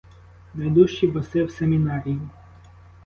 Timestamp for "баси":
1.07-1.43